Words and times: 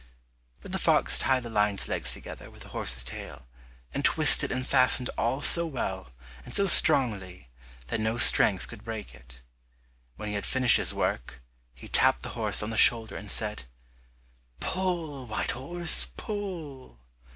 But 0.61 0.71
the 0.71 0.79
fox 0.79 1.19
tied 1.19 1.43
the 1.43 1.51
lion's 1.51 1.87
legs 1.87 2.11
together 2.11 2.49
with 2.49 2.63
the 2.63 2.69
horse's 2.69 3.03
tail, 3.03 3.45
and 3.93 4.03
twisted 4.03 4.51
and 4.51 4.65
fastened 4.65 5.11
all 5.15 5.43
so 5.43 5.67
well 5.67 6.11
and 6.43 6.55
so 6.55 6.65
strongly 6.65 7.49
that 7.89 7.99
no 7.99 8.17
strength 8.17 8.67
could 8.67 8.83
break 8.83 9.13
it. 9.13 9.43
When 10.15 10.27
he 10.29 10.33
had 10.33 10.47
finished 10.47 10.77
his 10.77 10.91
work, 10.91 11.39
he 11.75 11.87
tapped 11.87 12.23
the 12.23 12.29
horse 12.29 12.63
on 12.63 12.71
the 12.71 12.77
shoulder 12.77 13.15
and 13.15 13.29
said, 13.29 13.65
"Pull, 14.59 15.27
white 15.27 15.51
horse, 15.51 16.07
pull." 16.17 16.97